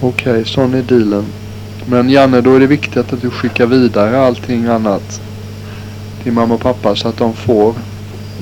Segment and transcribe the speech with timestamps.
[0.00, 1.24] Okej, okay, sån är dealen.
[1.86, 5.20] Men Janne, då är det viktigt att du skickar vidare allting annat
[6.22, 7.74] till mamma och pappa så att de får,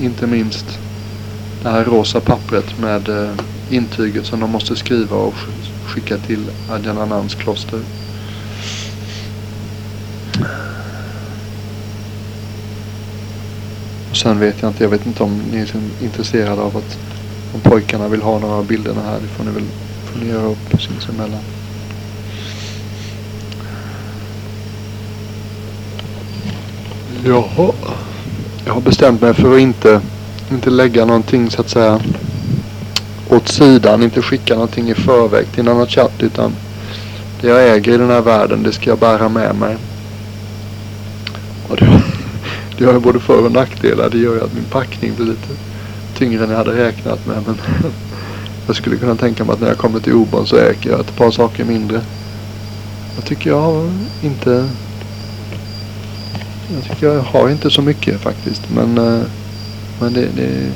[0.01, 0.79] inte minst
[1.63, 3.29] det här rosa pappret med eh,
[3.69, 5.33] intyget som de måste skriva och
[5.85, 7.79] skicka till Adjananans kloster.
[14.09, 15.69] Och sen vet jag inte, jag vet inte om ni är
[16.01, 16.97] intresserade av att
[17.53, 19.19] om pojkarna vill ha några av bilderna här.
[19.21, 19.67] Det får ni väl
[20.13, 21.56] fundera upp sinsemellan.
[27.25, 27.71] Jaha.
[28.65, 30.01] Jag har bestämt mig för att inte,
[30.51, 31.99] inte lägga någonting så att säga
[33.29, 34.03] åt sidan.
[34.03, 36.55] Inte skicka någonting i förväg till en annan chatt utan
[37.41, 39.77] det jag äger i den här världen det ska jag bära med mig.
[41.69, 42.01] Och det,
[42.77, 44.09] det har ju både för och nackdelar.
[44.09, 45.53] Det gör ju att min packning blir lite
[46.17, 47.43] tyngre än jag hade räknat med.
[47.45, 47.57] Men
[48.67, 51.15] jag skulle kunna tänka mig att när jag kommer till Obon så äger jag ett
[51.15, 52.01] par saker mindre.
[53.15, 53.89] Jag tycker jag har
[54.21, 54.69] inte
[56.73, 58.61] jag tycker jag har inte så mycket faktiskt.
[58.69, 59.21] Men, eh,
[59.99, 60.71] men det, det,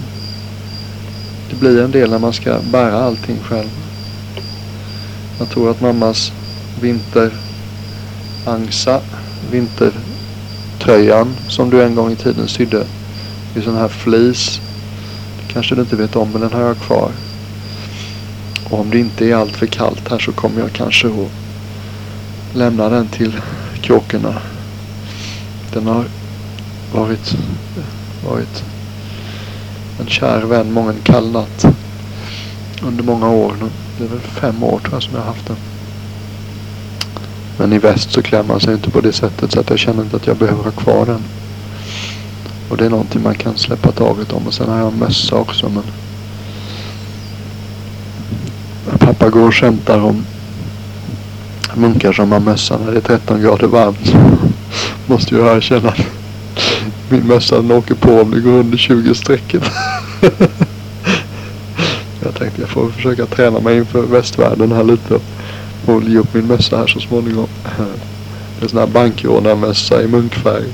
[1.50, 3.70] det blir en del när man ska bära allting själv.
[5.40, 6.32] Jag tror att mammas
[6.82, 7.42] vinterangsa,
[9.52, 12.86] vintertröjan som du en gång i tiden sydde
[13.56, 14.62] i sån här flis.
[15.38, 17.12] Det kanske du inte vet om men den har jag kvar.
[18.70, 21.32] Och om det inte är allt för kallt här så kommer jag kanske att
[22.54, 23.42] lämna den till
[23.82, 24.42] kråkorna
[25.74, 26.06] den har
[26.94, 27.36] varit,
[28.30, 28.64] varit
[30.00, 31.66] en kär vän många en kall natt.
[32.84, 33.56] Under många år.
[33.98, 35.58] Det är väl fem år tror jag som jag har haft den.
[37.58, 40.04] Men i väst så klär man sig inte på det sättet så att jag känner
[40.04, 41.24] inte att jag behöver ha kvar den.
[42.70, 44.48] Och det är någonting man kan släppa taget om.
[44.48, 45.84] Och sen har jag en mössa också men
[49.00, 50.26] Pappa går och skämtar om
[51.76, 54.16] munkar som har mössa när det är 13 grader varmt.
[55.06, 56.00] Måste jag erkänna att
[57.10, 59.62] min mössa den åker på om det går under 20 strecken.
[62.24, 65.20] jag tänkte jag får försöka träna mig inför västvärlden här lite
[65.86, 67.48] och ge upp min mössa här så småningom.
[67.64, 67.84] Det
[68.60, 70.66] är en sån här bankrånarmössa i munkfärg.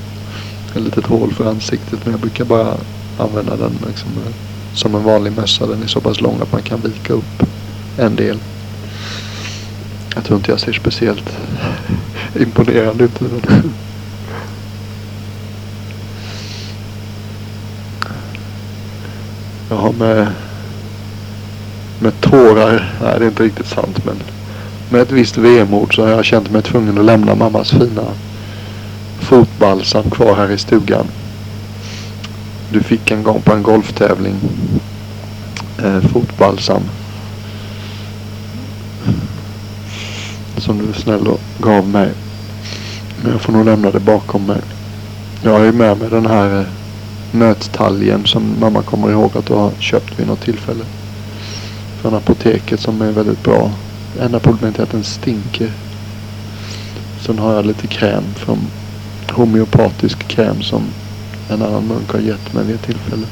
[0.76, 2.74] Ett litet hål för ansiktet men jag brukar bara
[3.18, 4.32] använda den liksom, eh,
[4.74, 5.66] som en vanlig mössa.
[5.66, 7.42] Den är så pass lång att man kan vika upp
[7.98, 8.38] en del.
[10.14, 11.36] Jag tror inte jag ser speciellt
[12.40, 13.20] imponerande ut.
[19.70, 20.26] Jag har med,
[21.98, 24.16] med tårar, nej det är inte riktigt sant men
[24.90, 28.04] med ett visst vemod så har jag känt mig tvungen att lämna mammas fina
[29.20, 31.06] fotbalsam kvar här i stugan.
[32.72, 34.34] Du fick en gång på en golftävling
[35.82, 36.82] eh, fotbalsam
[40.56, 42.12] som du snäll och gav mig.
[43.22, 44.60] Men jag får nog lämna det bakom mig.
[45.42, 46.66] Jag har ju med mig den här eh,
[47.32, 50.84] nöttaljen som mamma kommer ihåg att du har köpt vid något tillfälle.
[52.00, 53.70] Från apoteket som är väldigt bra.
[54.20, 55.72] Enda problemet är att den stinker.
[57.20, 58.58] Sen har jag lite kräm från
[59.30, 60.82] homeopatisk kräm som
[61.48, 63.26] en annan munk har gett mig vid ett tillfälle.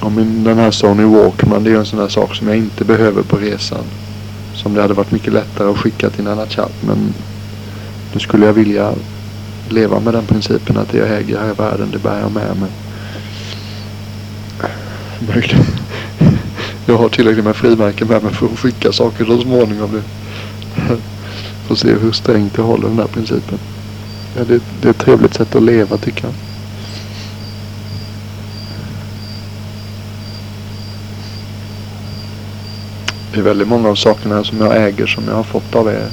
[0.00, 2.84] Och min, den här Sony Walkman det är en sån där sak som jag inte
[2.84, 3.84] behöver på resan.
[4.54, 6.72] Som det hade varit mycket lättare att skicka till en annan chatt.
[6.80, 7.14] Men
[8.16, 8.94] nu skulle jag vilja
[9.68, 12.56] leva med den principen att det jag äger här i världen det bär jag med
[12.56, 12.70] mig.
[15.28, 15.64] Möjligen.
[16.86, 20.02] Jag har tillräckligt med frimärken med mig för att skicka saker så småningom.
[21.66, 23.58] Får se hur strängt jag håller den här principen.
[24.36, 26.34] Ja, det, det är ett trevligt sätt att leva tycker jag.
[33.32, 36.08] Det är väldigt många av sakerna som jag äger som jag har fått av er.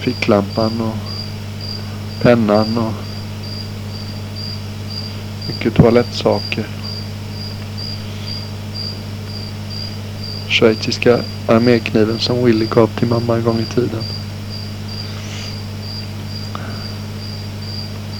[0.00, 0.96] Ficklampan och
[2.22, 2.92] pennan och
[5.48, 6.66] mycket toalettsaker.
[10.48, 14.02] Schweiziska armékniven som Willy gav till mamma en gång i tiden.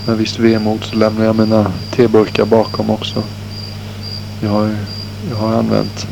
[0.06, 3.22] Med visst vemod så lämnar jag mina teburkar bakom också.
[4.42, 4.76] Jag har,
[5.30, 6.06] jag har använt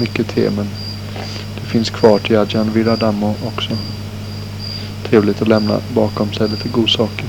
[0.00, 0.66] mycket te men
[1.60, 3.76] det finns kvar till Adjan Viradamo också
[5.12, 7.26] trevligt att lämna bakom sig lite godsaker.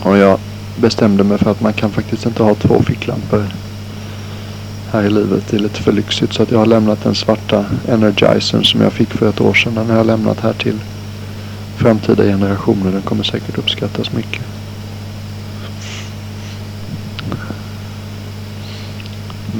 [0.00, 0.38] Och jag
[0.76, 3.44] bestämde mig för att man kan faktiskt inte ha två ficklampor
[4.90, 5.48] här i livet.
[5.50, 6.32] Det är lite för lyxigt.
[6.32, 9.74] Så att jag har lämnat den svarta Energizern som jag fick för ett år sedan.
[9.74, 10.78] Den har jag lämnat här till
[11.76, 12.92] framtida generationer.
[12.92, 14.42] Den kommer säkert uppskattas mycket.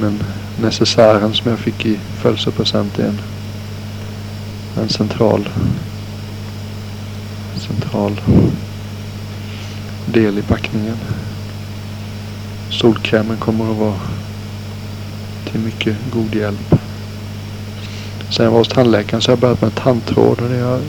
[0.01, 0.23] Men
[0.61, 3.21] necessären som jag fick i födelsedagspresent är en
[4.77, 5.49] en central
[7.55, 8.21] central
[10.05, 10.97] del i packningen.
[12.69, 13.99] Solkrämen kommer att vara
[15.51, 16.75] till mycket god hjälp.
[18.29, 20.81] Sen jag var hos tandläkaren så har jag börjat med tandtråd och det är jag,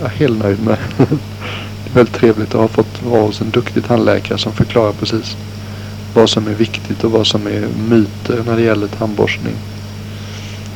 [0.00, 0.78] jag är helt nöjd med.
[0.96, 5.36] det är väldigt trevligt att ha fått vara hos en duktig tandläkare som förklarar precis
[6.14, 9.54] vad som är viktigt och vad som är myter när det gäller tandborstning.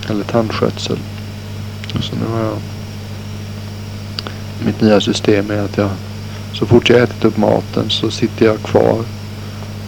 [0.08, 0.98] Eller tandskötsel.
[1.98, 2.58] Så nu har jag
[4.64, 5.90] mitt nya system är att jag
[6.52, 9.04] så fort jag ätit upp maten så sitter jag kvar.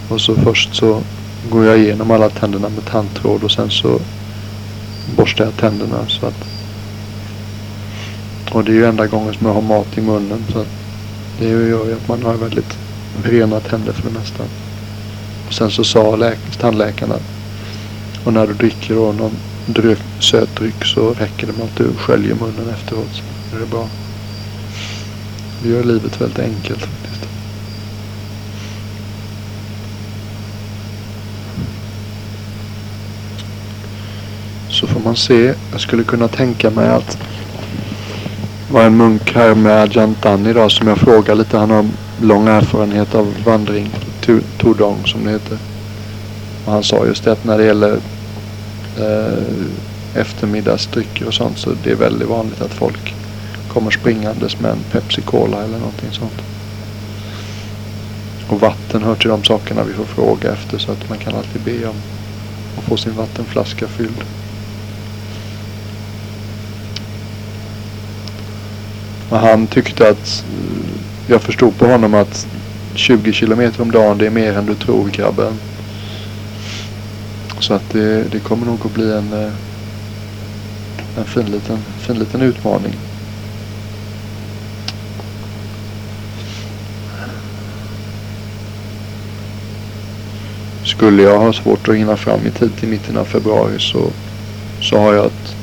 [0.09, 1.03] Och så först så
[1.51, 4.01] går jag igenom alla tänderna med tandtråd och sen så
[5.17, 6.45] borstar jag tänderna så att
[8.53, 10.69] och det är ju enda gången som jag har mat i munnen så att
[11.39, 12.79] det gör ju att man har väldigt
[13.25, 14.45] rena tänder för det mesta.
[15.47, 17.17] Och sen så sa tandläkarna
[18.25, 21.95] och när du dricker då någon dryck, söt dryck så räcker det med att du
[21.95, 23.23] sköljer munnen efteråt.
[23.51, 23.89] Så är det bra.
[25.63, 27.29] Det gör livet väldigt enkelt faktiskt.
[34.69, 35.55] Så får man se.
[35.73, 37.19] Jag skulle kunna tänka mig att
[38.71, 41.59] var en munk här med Ajantan idag som jag frågar lite.
[41.59, 41.87] Han har
[42.21, 43.91] lång erfarenhet av vandring.
[44.59, 45.59] Tudong som det heter.
[46.65, 47.99] Och han sa just det att när det gäller
[48.99, 53.15] eh, eftermiddagsdrycker och sånt så det är väldigt vanligt att folk
[53.69, 56.43] kommer springandes med en Pepsi Cola eller någonting sånt.
[58.49, 61.63] Och vatten hör till de sakerna vi får fråga efter så att man kan alltid
[61.63, 61.97] be om
[62.79, 64.25] att få sin vattenflaska fylld.
[69.29, 70.91] Och han tyckte att eh,
[71.27, 72.47] jag förstod på honom att
[72.95, 75.59] 20 kilometer om dagen det är mer än du tror grabben.
[77.63, 79.53] Så att det, det kommer nog att bli en, eh,
[81.19, 82.95] en fin, liten, fin liten utmaning.
[90.85, 94.11] Skulle jag ha svårt att hinna fram i tid till mitten av februari så,
[94.81, 95.57] så har jag ett,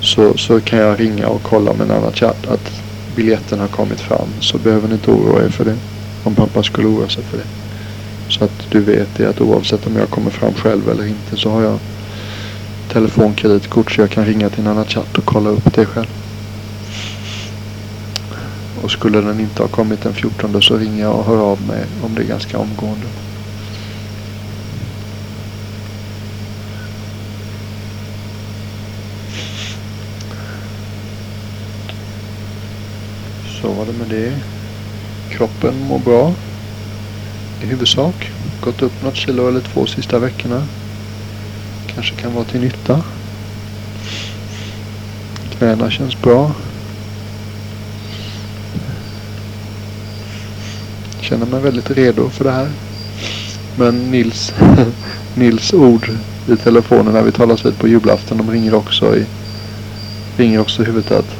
[0.00, 2.72] så, så kan jag ringa och kolla med en annan chatt att
[3.16, 4.28] biljetten har kommit fram.
[4.40, 5.76] Så behöver ni inte oroa er för det.
[6.24, 7.67] Om pappa skulle oroa sig för det.
[8.28, 11.50] Så att du vet det att oavsett om jag kommer fram själv eller inte så
[11.50, 11.78] har jag
[12.88, 16.08] telefonkreditkort så jag kan ringa till en annan chatt och kolla upp det själv.
[18.82, 21.84] Och skulle den inte ha kommit den 14 så ringer jag och hör av mig
[22.02, 23.06] om det är ganska omgående.
[33.60, 34.40] Så var det med det.
[35.30, 36.34] Kroppen mår bra.
[37.62, 38.30] I huvudsak.
[38.60, 40.66] Gått upp något kilo eller två sista veckorna.
[41.86, 43.02] Kanske kan vara till nytta.
[45.58, 46.52] Knäna känns bra.
[51.20, 52.68] Känner mig väldigt redo för det här.
[53.76, 54.54] Men Nils,
[55.34, 56.10] Nils ord
[56.48, 58.38] i telefonen när vi talas vid på julafton.
[58.38, 59.26] De ringer också i,
[60.36, 61.36] ringer också i huvudet att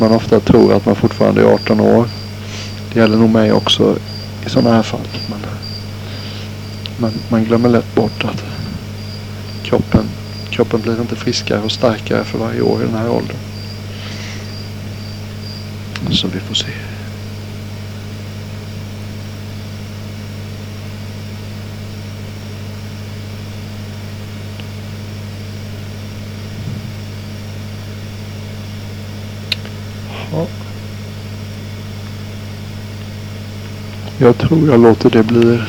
[0.00, 2.08] man ofta tror att man fortfarande är 18 år.
[2.92, 3.98] Det gäller nog mig också
[4.46, 5.08] i sådana här fall.
[5.26, 5.40] Men
[6.96, 8.44] man, man glömmer lätt bort att
[9.62, 10.04] kroppen,
[10.50, 13.36] kroppen blir inte friskare och starkare för varje år i den här åldern.
[16.10, 16.87] Så vi får se.
[34.20, 35.60] Jag tror jag låter det bli...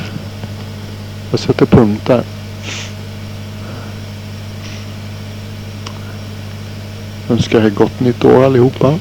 [1.30, 2.24] Jag sätter punkt där.
[7.30, 8.98] Önskar er gott nytt år allihopa.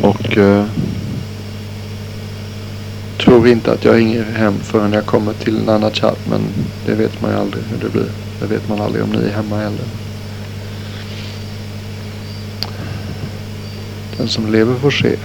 [0.00, 0.64] Och eh,
[3.24, 6.18] tror inte att jag ringer hem förrän jag kommer till en annan chatt.
[6.30, 6.40] Men
[6.86, 8.10] det vet man ju aldrig hur det blir.
[8.40, 10.03] Det vet man aldrig om ni är hemma heller.
[14.16, 15.16] Den som lever får se.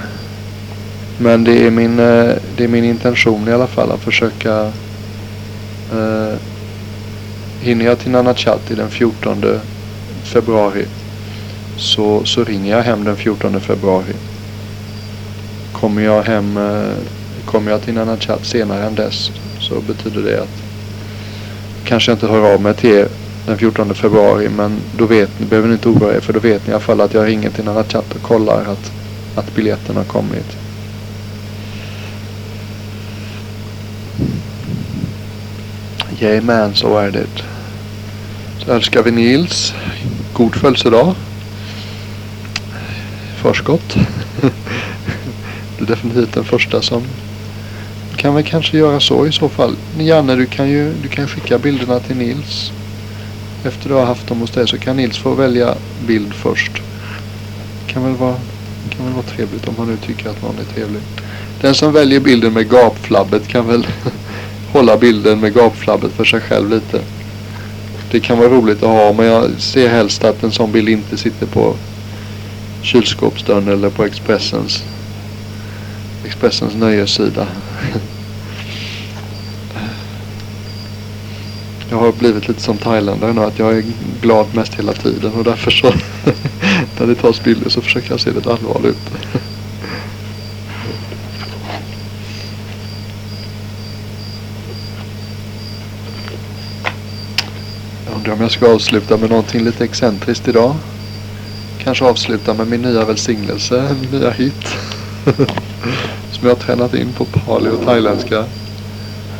[1.17, 4.72] Men det är min, eh, det är min intention i alla fall att försöka
[5.93, 6.34] eh,
[7.62, 9.43] Hinner jag till Nana Chat den 14
[10.24, 10.86] februari
[11.77, 14.13] så, så ringer jag hem den 14 februari.
[15.72, 16.93] Kommer jag hem eh,
[17.50, 20.63] Kommer jag till Nanachat senare än dess så betyder det att
[21.84, 23.08] kanske inte hör av mig till er
[23.50, 24.50] den 14 februari.
[24.50, 26.84] Men då vet ni, behöver ni inte oroa er för då vet ni i alla
[26.84, 28.91] fall att jag ringer till en chatt och kollar att,
[29.36, 30.58] att biljetten har kommit.
[36.20, 37.27] Jajamän, så är det.
[38.65, 39.74] Så önskar vi Nils
[40.34, 41.15] god födelsedag.
[43.41, 43.96] Förskott.
[45.77, 47.03] Det är definitivt den första som
[48.18, 49.75] kan väl kanske göra så i så fall.
[50.00, 52.72] Janne, du kan ju du kan skicka bilderna till Nils.
[53.63, 55.75] Efter du har haft dem hos dig så kan Nils få välja
[56.08, 56.72] bild först.
[57.88, 58.36] Kan väl vara,
[58.89, 61.01] kan väl vara trevligt om man nu tycker att någon är trevlig.
[61.62, 63.88] Den som väljer bilden med gapflabbet kan väl
[64.74, 67.01] hålla bilden med gapflabbet för sig själv lite.
[68.12, 71.18] Det kan vara roligt att ha men jag ser helst att en sån bild inte
[71.18, 71.75] sitter på
[72.82, 74.84] kylskåpsdörren eller på Expressens
[76.25, 77.48] Expressens nöjessida.
[81.91, 83.84] Jag har blivit lite som thailändare nu att jag är
[84.22, 85.88] glad mest hela tiden och därför så
[87.00, 88.98] när det tas bilder så försöker jag se lite allvarlig ut.
[98.05, 100.75] Jag undrar om jag ska avsluta med någonting lite excentriskt idag.
[101.84, 104.67] Kanske avsluta med min nya välsignelse, min nya hit.
[106.31, 108.46] Som jag har tränat in på pali och thailändska.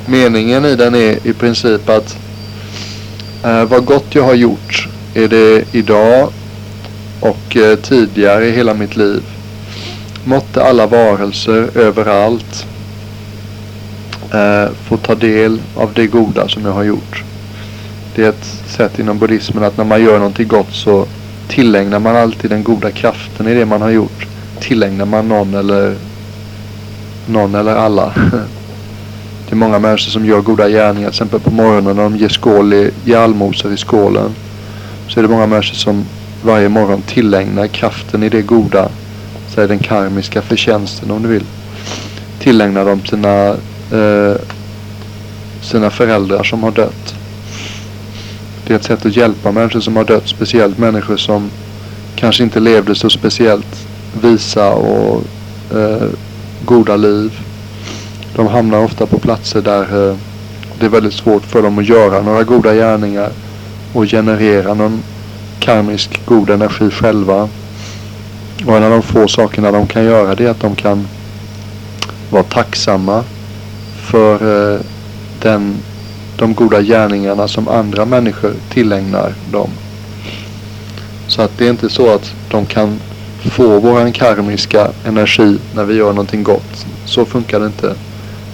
[0.06, 2.18] Meningen i den är i princip att
[3.44, 6.30] eh, vad gott jag har gjort är det idag
[7.20, 9.24] och eh, tidigare i hela mitt liv.
[10.24, 12.66] Måtte alla varelser överallt
[14.34, 17.24] eh, få ta del av det goda som jag har gjort.
[18.16, 21.06] Det är ett sätt inom buddhismen att när man gör någonting gott så
[21.48, 24.28] tillägnar man alltid den goda kraften i det man har gjort.
[24.60, 25.96] Tillägnar man någon eller
[27.28, 28.14] någon eller alla.
[29.50, 31.10] Det är många människor som gör goda gärningar.
[31.10, 34.32] Till exempel på morgonen när de ger, skål i, ger allmosor i skålen.
[35.08, 36.06] Så är det många människor som
[36.44, 38.90] varje morgon tillägnar kraften i det goda.
[39.56, 41.44] Så är den karmiska förtjänsten om du vill.
[42.40, 43.48] Tillägnar de sina,
[43.92, 44.36] eh,
[45.62, 47.16] sina föräldrar som har dött.
[48.68, 50.28] Det är ett sätt att hjälpa människor som har dött.
[50.28, 51.50] Speciellt människor som
[52.16, 53.88] kanske inte levde så speciellt
[54.22, 55.24] visa och
[55.74, 56.08] eh,
[56.66, 57.40] goda liv.
[58.36, 60.16] De hamnar ofta på platser där eh,
[60.80, 63.30] det är väldigt svårt för dem att göra några goda gärningar
[63.94, 65.04] och generera någon
[65.60, 67.50] karmisk god energi själva.
[68.66, 71.08] Och en av de få sakerna de kan göra det är att de kan
[72.30, 73.24] vara tacksamma
[74.12, 74.80] för eh,
[75.42, 75.76] den,
[76.38, 79.70] de goda gärningarna som andra människor tillägnar dem.
[81.28, 83.00] Så att det är inte så att de kan
[83.40, 86.86] få våran karmiska energi när vi gör någonting gott.
[87.06, 87.96] Så funkar det inte.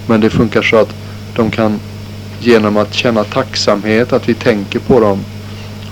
[0.08, 0.94] Men det funkar så att
[1.36, 1.80] de kan
[2.40, 5.20] genom att känna tacksamhet, att vi tänker på dem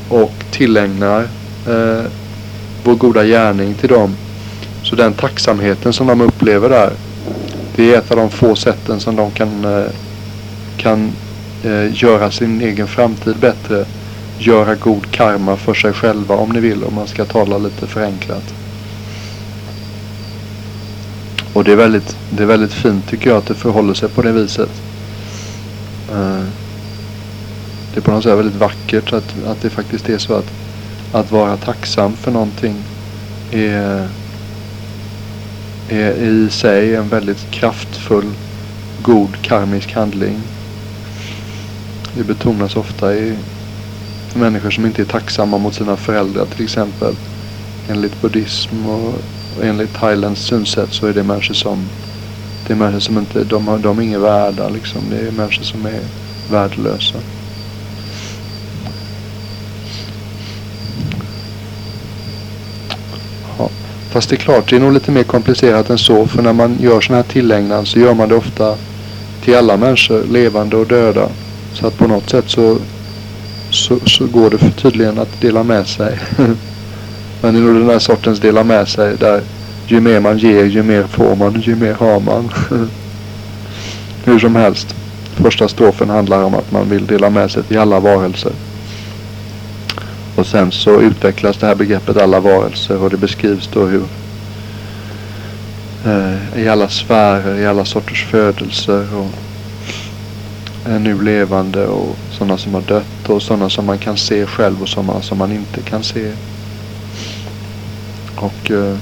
[0.09, 1.19] och tillägnar
[1.67, 2.05] eh,
[2.83, 4.15] vår goda gärning till dem.
[4.83, 6.91] Så den tacksamheten som de upplever där,
[7.75, 9.91] det är ett av de få sätten som de kan, eh,
[10.77, 11.11] kan
[11.63, 13.85] eh, göra sin egen framtid bättre.
[14.37, 18.53] Göra god karma för sig själva om ni vill, om man ska tala lite förenklat.
[21.53, 24.21] Och det är, väldigt, det är väldigt fint tycker jag att det förhåller sig på
[24.21, 24.69] det viset.
[26.11, 26.43] Eh,
[27.93, 30.51] det är på något sätt väldigt vackert att, att det faktiskt är så att,
[31.11, 32.75] att vara tacksam för någonting
[33.51, 34.07] är,
[35.89, 38.31] är i sig en väldigt kraftfull,
[39.01, 40.41] god karmisk handling.
[42.15, 43.37] Det betonas ofta i
[44.33, 47.15] människor som inte är tacksamma mot sina föräldrar till exempel.
[47.89, 49.13] Enligt buddhism och
[49.61, 51.87] enligt thailändskt synsätt så är det människor som
[52.67, 55.01] det är människor som inte, de har, de är inget värda liksom.
[55.09, 55.99] Det är människor som är
[56.51, 57.17] värdelösa.
[63.57, 63.69] Ja.
[64.11, 66.27] Fast det är klart, det är nog lite mer komplicerat än så.
[66.27, 68.75] För när man gör sådana här tillägnan så gör man det ofta
[69.43, 71.29] till alla människor, levande och döda.
[71.73, 72.77] Så att på något sätt så,
[73.69, 76.19] så, så går det för tydligen att dela med sig.
[77.43, 79.41] Men det är nog den här sortens dela med sig där
[79.87, 82.49] ju mer man ger, ju mer får man, ju mer har man.
[84.25, 84.95] Hur som helst.
[85.35, 88.51] Första strofen handlar om att man vill dela med sig till alla varelser.
[90.35, 94.03] Och sen så utvecklas det här begreppet alla varelser och det beskrivs då hur
[96.05, 99.29] eh, i alla sfärer, i alla sorters födelser och
[100.85, 104.81] är nu levande och sådana som har dött och sådana som man kan se själv
[104.81, 106.31] och sådana som man inte kan se.
[108.43, 108.95] Och eh,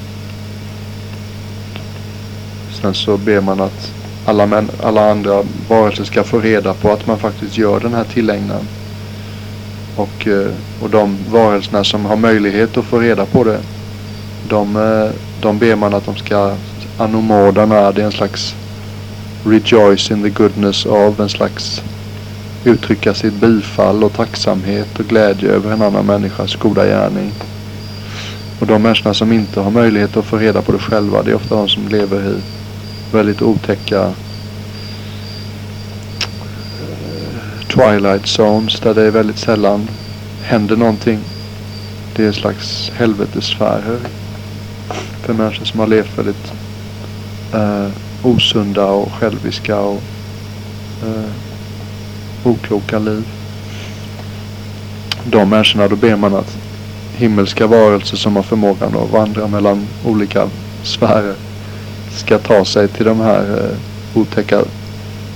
[2.81, 3.91] sen så ber man att
[4.25, 8.03] alla, män, alla andra varelser ska få reda på att man faktiskt gör den här
[8.03, 8.67] tillägnan.
[9.95, 13.59] Och, eh, och de varelserna som har möjlighet att få reda på det.
[14.49, 16.55] De, eh, de ber man att de ska
[16.97, 17.91] anomodana.
[17.91, 18.55] Det är en slags
[19.45, 21.81] rejoice in the goodness av En slags
[22.63, 27.31] uttrycka sitt bifall och tacksamhet och glädje över en annan människas goda gärning.
[28.61, 31.35] Och de människorna som inte har möjlighet att få reda på det själva, det är
[31.35, 32.41] ofta de som lever i
[33.11, 34.01] väldigt otäcka
[36.81, 39.87] eh, twilight zones där det väldigt sällan
[40.43, 41.19] händer någonting.
[42.15, 43.99] Det är en slags helvetessfärer
[45.21, 46.53] för människor som har levt väldigt
[47.53, 47.87] eh,
[48.23, 50.01] osunda och själviska och
[51.03, 51.31] eh,
[52.43, 53.27] okloka liv.
[55.25, 56.60] De människorna, då ber man att
[57.13, 60.49] himmelska varelser som har förmågan att vandra mellan olika
[60.83, 61.35] sfärer
[62.11, 64.61] ska ta sig till de här eh, otäcka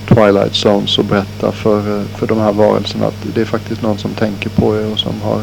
[0.08, 3.98] Twilight Zones och berätta för, eh, för de här varelserna att det är faktiskt någon
[3.98, 5.42] som tänker på er och som har,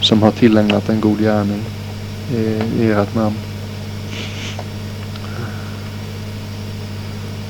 [0.00, 1.62] som har tillägnat en god gärning
[2.34, 3.36] i, i ert namn.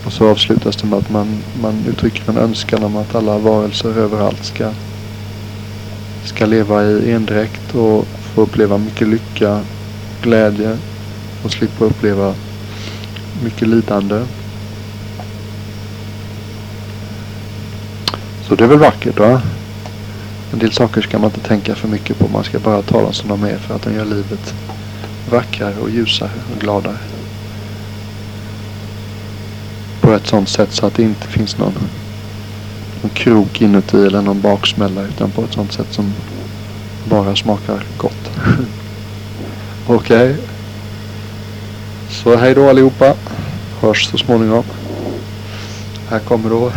[0.06, 3.98] Och så avslutas det med att man, man uttrycker en önskan om att alla varelser
[3.98, 4.70] överallt ska,
[6.28, 9.64] ska leva i endräkt och få uppleva mycket lycka,
[10.22, 10.78] glädje
[11.42, 12.34] och slippa uppleva
[13.42, 14.26] mycket lidande.
[18.42, 19.42] Så det är väl vackert va?
[20.52, 22.28] En del saker ska man inte tänka för mycket på.
[22.28, 24.54] Man ska bara ta dem som de är för att de gör livet
[25.30, 26.98] vackrare och ljusare och gladare
[30.00, 31.74] på ett sånt sätt så att det inte finns någon,
[33.02, 36.12] någon krok inuti eller någon baksmälla utan på ett sånt sätt som
[37.04, 38.30] bara smakar gott.
[39.86, 40.30] Okej.
[40.30, 40.36] Okay.
[42.10, 43.14] Så hej då allihopa.
[43.80, 44.64] Hörs så småningom.
[46.10, 46.66] Här kommer då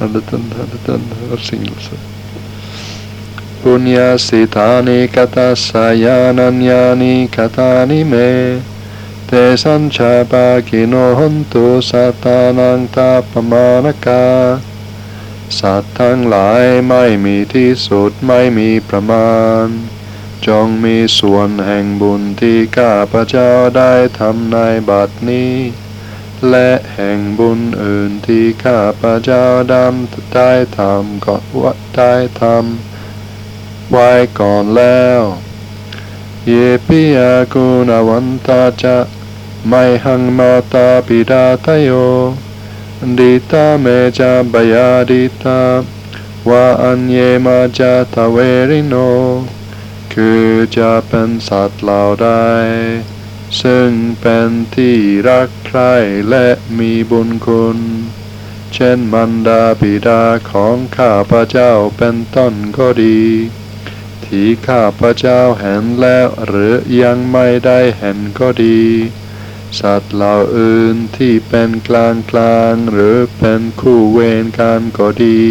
[0.00, 1.92] en liten, en liten välsignelse.
[3.62, 8.60] Punya sitani kata sayananyani katani me
[9.34, 14.26] te sanchapakino hontu สัตตานังตาปมานกา
[15.58, 19.66] สัตว์ทั้งหลายไม่มีที่สุดไม่มีประมาณ
[20.46, 25.54] จงมีส่วนแห่งบุญที่ข้าพเจ้าได้ทำในบัดนี้
[26.50, 35.22] และแห่งบุญอื่นที่ข้าพเจ้าดำได้ทำก็ว่าได้ทำไว้ก่อนแล้ว
[39.60, 42.36] เยปิยากุณวันตาจะ Maihang mata pidatayo
[43.18, 45.84] Dita meja bayadita
[46.44, 49.10] Wa anye maja taverino
[50.14, 50.46] คือ
[50.78, 52.28] จะเป็นสัตว์เหล่าใด
[53.62, 54.96] ซึ่งเป็นที่
[55.28, 55.94] รักใคร่
[56.30, 56.46] และ
[56.78, 57.78] มีบุญคุณ
[58.74, 63.22] เช่นมันดาบิดาของข้าพระเจ้าเป็นต้นก็ดี
[64.24, 68.80] ที่ข้าพระเจ้าเห็นแล้วหรือยังไม่ได้เห็นก็ดี
[69.78, 75.44] สัตว์เหล่าอื่นที่เป็นกลางกลางหรือเป็นคู่เวรกันก็ดี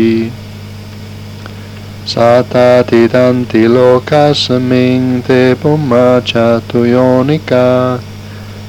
[2.14, 3.78] สาตาติตันติโล
[4.10, 5.30] กัสมิงเท
[5.62, 6.96] ปุมาจาตุโย
[7.30, 7.70] นิกา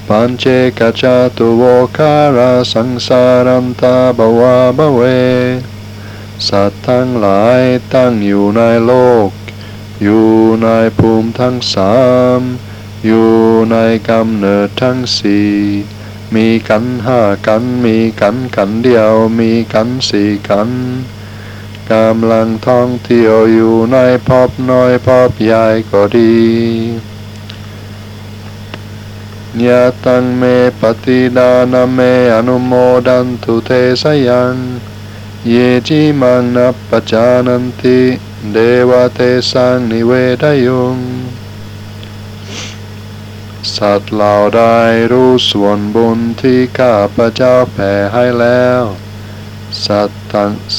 [0.08, 0.44] ปัญเจ
[0.78, 1.62] กจาตุโว
[1.96, 5.00] คาราสังสารันตาบวาบเว
[6.48, 7.60] สัตว์ทั้งหลาย
[7.94, 8.92] ตั้งอยู่ในโล
[9.26, 9.28] ก
[10.02, 10.28] อยู่
[10.62, 11.94] ในภูมิทั้งสา
[12.38, 12.40] ม
[13.04, 13.30] อยู่
[13.72, 13.76] ใน
[14.10, 15.50] กำเนิดทั้งสี่
[16.34, 20.70] มีกันห้ากันมีกันกันเดียวมีกันสี่กัน
[21.92, 23.96] กำลังท่องเที่ยวอยู่ใน
[24.28, 26.34] พบน้อยพบใหญ่ก็ดี
[29.66, 30.42] ยะตังเม
[30.80, 31.98] ปฏิดานาเม
[32.34, 32.72] อนุโม
[33.06, 33.70] ดันตุเท
[34.02, 34.54] สยัง
[35.48, 35.54] เย
[35.88, 38.00] จิมังนับปจานันติ
[38.52, 38.56] เด
[38.88, 40.98] วเทสังนิเวดยุง
[43.76, 44.62] สัตว์เหล่าใด
[45.12, 48.82] รู้ส่วนบุญที่ข้าพระเจ้าแผ่ให้แล้ว
[49.86, 50.20] สัตว์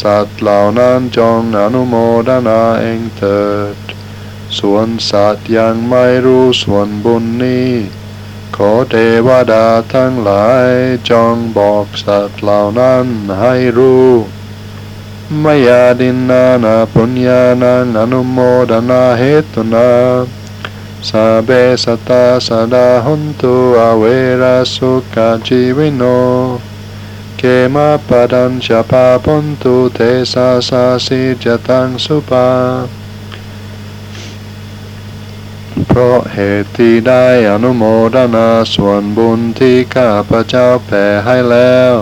[0.01, 1.95] สัตว์เหล่านั้นจงอนุโม
[2.27, 3.75] ทนาเองเถิด
[4.59, 7.71] ส่วนสัตว์ยังไม่รู้ส่วนบุญนี้
[8.55, 8.95] ขอเท
[9.27, 10.67] วดาทั้งหลาย
[11.11, 13.05] จงบอกสัตว์เหล่านั้น
[13.41, 14.09] ให้รู้
[15.43, 18.37] มยาดินนานาปุญญานังอนุโม
[18.71, 19.89] ทนาเหตุนา
[21.09, 21.11] ส
[21.45, 21.49] เบ
[21.83, 24.03] สตาสดาหุนตุอเว
[24.41, 25.15] ราสุข
[25.47, 26.03] จีวิโน
[27.37, 27.41] เข
[27.75, 29.99] มาปดัญชาปาปุนตุเท
[30.33, 32.49] สาสาสิจตังสุปา
[35.87, 37.83] เพราะเหตุที่ได้อนุโม
[38.15, 41.93] ทนาส่วนบุญที่ข้าพระเจ้าแผ่ให้แล้ว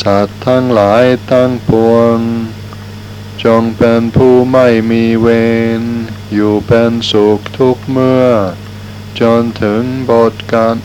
[0.00, 2.18] สัตว์ทั้งหลายตั้งปวง
[3.44, 5.26] จงเป็นผู้ไม่มีเว
[5.80, 5.82] ร
[6.32, 8.26] อยู่เป็นสุขทุกเมื่อ
[9.20, 10.76] จนถึงบทการ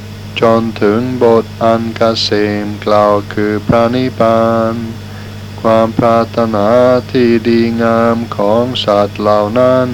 [0.42, 2.30] จนถึงบทอันกเกษ
[2.64, 4.74] มกล่าวคือพระนิพพาน
[5.62, 6.68] ความปรารถนา
[7.12, 9.88] ที่ดีงามของสัตว์เหล่านั้น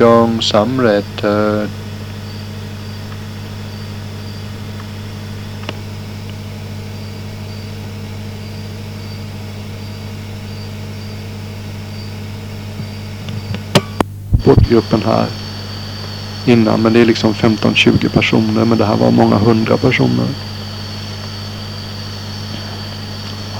[0.00, 1.68] จงสำเร็จเถิด
[14.44, 15.26] båtgruppen här
[16.46, 16.80] innan.
[16.80, 18.64] Men det är liksom 15-20 personer.
[18.64, 20.26] Men det här var många hundra personer.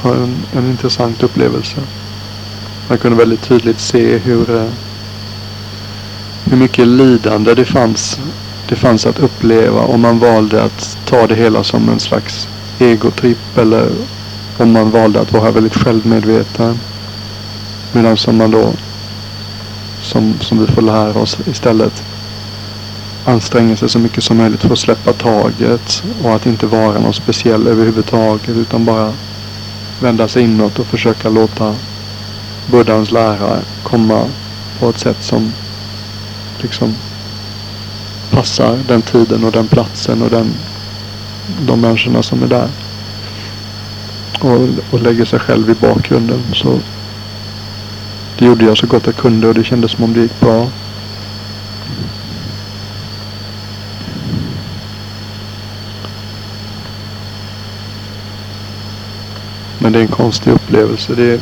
[0.04, 1.76] En, en intressant upplevelse.
[2.88, 4.70] Man kunde väldigt tydligt se hur, eh,
[6.44, 8.20] hur mycket lidande det fanns,
[8.68, 13.58] det fanns att uppleva om man valde att ta det hela som en slags egotripp
[13.58, 13.90] eller
[14.58, 16.80] om man valde att vara väldigt självmedveten.
[17.92, 18.72] Medan som man då
[20.04, 22.04] som, som vi får lära oss istället
[23.24, 27.14] anstränga sig så mycket som möjligt för att släppa taget och att inte vara någon
[27.14, 29.12] speciell överhuvudtaget utan bara
[30.00, 31.74] vända sig inåt och försöka låta
[32.66, 34.26] buddhans lära komma
[34.78, 35.52] på ett sätt som
[36.58, 36.94] liksom
[38.30, 40.54] passar den tiden och den platsen och den,
[41.60, 42.68] de människorna som är där.
[44.40, 46.78] Och, och lägger sig själv i bakgrunden så
[48.38, 50.68] det gjorde jag så gott jag kunde och det kändes som om det gick bra.
[59.78, 61.14] Men det är en konstig upplevelse.
[61.14, 61.40] Det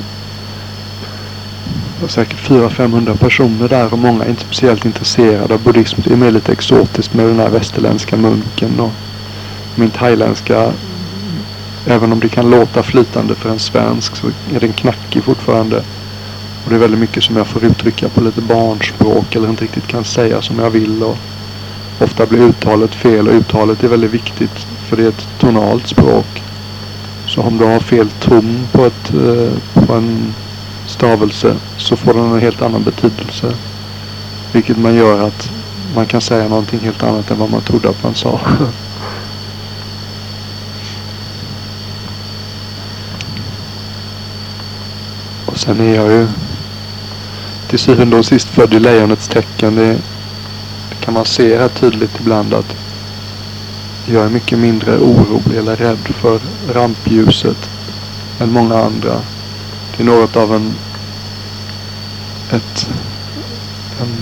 [2.00, 6.00] var säkert 400-500 personer där och många är inte speciellt intresserade av buddhism.
[6.04, 8.92] Det är mer lite exotiskt med den här västerländska munken och
[9.74, 10.72] min thailändska.
[11.86, 15.82] Även om det kan låta flytande för en svensk så är den knackig fortfarande.
[16.64, 19.86] Och det är väldigt mycket som jag får uttrycka på lite barnspråk eller inte riktigt
[19.86, 21.02] kan säga som jag vill.
[21.02, 21.16] Och
[22.00, 26.42] ofta blir uttalet fel och uttalet är väldigt viktigt för det är ett tonalt språk.
[27.26, 29.52] Så om du har fel ton på, ett, eh,
[29.86, 30.34] på en
[30.86, 33.54] stavelse så får den en helt annan betydelse.
[34.52, 35.50] Vilket man gör att
[35.94, 38.40] man kan säga någonting helt annat än vad man trodde att man sa.
[45.46, 46.26] och sen är jag ju
[47.72, 49.74] till syvende och sist född i lejonets tecken.
[49.74, 49.92] Det,
[50.88, 52.76] det kan man se här tydligt ibland att
[54.06, 56.40] jag är mycket mindre orolig eller rädd för
[56.72, 57.56] rampljuset
[58.40, 59.20] än många andra.
[59.96, 60.74] Det är något av en
[62.50, 62.88] ett,
[64.00, 64.16] en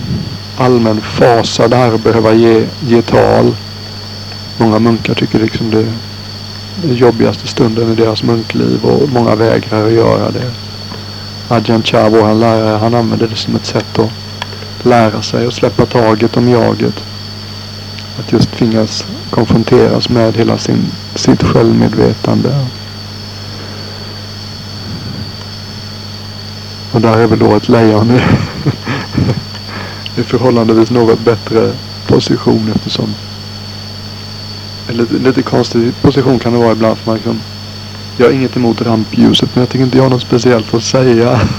[0.57, 3.55] allmän fasa där att behöva ge, ge tal.
[4.57, 5.93] Många munkar tycker liksom det är
[6.81, 10.70] den jobbigaste stunden i deras munkliv och många vägrar att göra det.
[11.51, 14.11] Adjan Chavo, vår lärare, han använder det som ett sätt att
[14.85, 17.03] lära sig och släppa taget om jaget.
[18.19, 22.65] Att just tvingas konfronteras med hela sin, sitt självmedvetande.
[26.91, 28.21] Och där är väl då ett lejon i,
[30.21, 31.73] i förhållandevis något bättre
[32.07, 33.15] position eftersom
[34.87, 37.41] lite, lite konstig position kan det vara ibland för man liksom
[38.17, 41.39] jag har inget emot rampljuset men jag tycker inte jag har något speciellt att säga.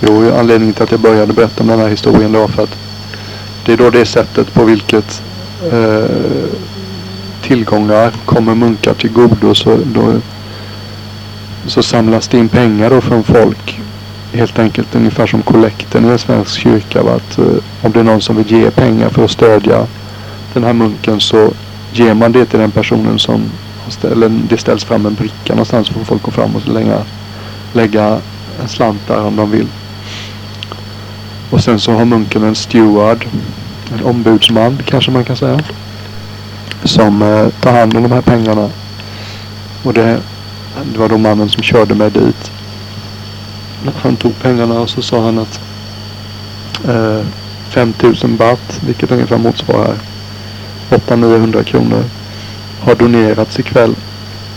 [0.00, 2.76] Jo, anledningen till att jag började berätta om den här historien var för att
[3.64, 5.22] det är då det sättet på vilket
[5.72, 6.04] eh,
[7.42, 10.14] tillgångar kommer munkar till godo så, då,
[11.66, 13.80] så samlas det in pengar då från folk
[14.32, 17.02] helt enkelt ungefär som kollekten i en svensk kyrka.
[17.02, 17.14] Va?
[17.14, 17.44] Att, eh,
[17.82, 19.86] om det är någon som vill ge pengar för att stödja
[20.54, 21.50] den här munken så
[21.92, 23.50] ger man det till den personen som
[24.02, 27.02] eller det ställs fram en bricka någonstans för folk gå fram och lägga,
[27.72, 28.20] lägga
[28.62, 29.66] en slant där om de vill.
[31.50, 33.26] Och sen så har munken en steward,
[33.94, 35.60] en ombudsman kanske man kan säga.
[36.84, 38.70] Som eh, tar hand om de här pengarna.
[39.82, 40.20] Och det,
[40.92, 42.50] det var då mannen som körde mig dit
[43.94, 45.60] han tog pengarna och så sa han att
[46.88, 47.26] eh,
[47.76, 49.96] 5000 baht, vilket ungefär motsvarar
[50.90, 52.04] 800-900 kronor,
[52.80, 53.94] har donerats ikväll.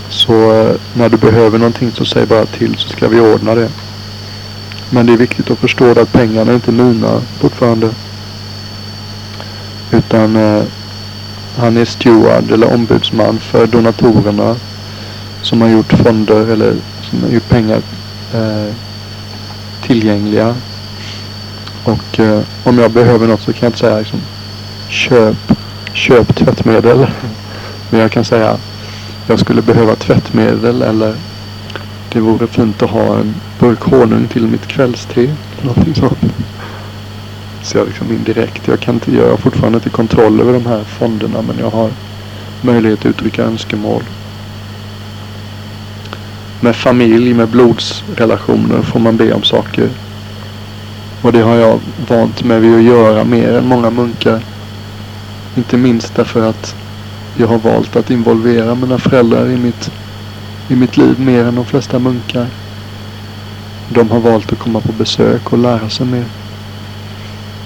[0.10, 3.70] Så eh, när du behöver någonting så säg bara till så ska vi ordna det.
[4.90, 7.90] Men det är viktigt att förstå att pengarna är inte mina fortfarande.
[9.92, 10.64] Utan eh,
[11.58, 14.56] han är steward eller ombudsman för donatorerna
[15.42, 17.82] som har gjort fonder eller som har gjort pengar
[18.34, 18.74] eh,
[19.82, 20.56] tillgängliga.
[21.84, 24.20] Och eh, om jag behöver något så kan jag inte säga liksom,
[24.90, 25.54] köp,
[25.94, 27.08] köp tvättmedel.
[27.90, 28.58] Men jag kan säga
[29.30, 31.16] jag skulle behöva tvättmedel eller
[32.12, 35.36] det vore fint att ha en burk honung till mitt kvällste.
[35.62, 36.20] Någonting sånt.
[37.64, 38.68] Så jag liksom indirekt.
[38.68, 41.90] Jag kan inte, jag har fortfarande inte kontroll över de här fonderna men jag har
[42.62, 44.04] möjlighet att uttrycka önskemål.
[46.62, 49.90] Med familj, med blodsrelationer får man be om saker.
[51.22, 54.42] Och det har jag vant mig vid att göra mer än många munkar.
[55.56, 56.76] Inte minst därför att
[57.38, 59.92] jag har valt att involvera mina föräldrar i mitt,
[60.68, 62.48] i mitt liv mer än de flesta munkar.
[63.90, 66.26] De har valt att komma på besök och lära sig mer.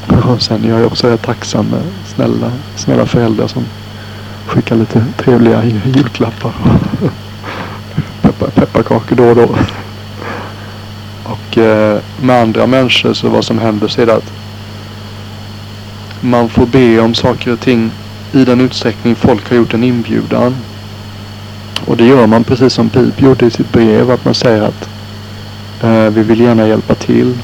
[0.07, 3.65] Och sen är jag också rätt tacksam med snälla, snälla föräldrar som
[4.47, 6.53] skickar lite trevliga julklappar
[7.01, 7.09] och
[8.21, 9.55] peppar, pepparkakor då och då.
[11.23, 14.33] Och eh, med andra människor så vad som händer så är det att
[16.21, 17.91] man får be om saker och ting
[18.31, 20.55] i den utsträckning folk har gjort en inbjudan.
[21.85, 24.11] Och det gör man precis som Pip gjorde i sitt brev.
[24.11, 24.89] Att man säger att
[25.83, 27.37] eh, vi vill gärna hjälpa till.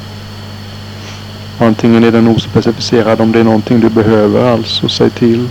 [1.58, 5.48] Antingen är den ospecificerad om det är någonting du behöver alls så säg till.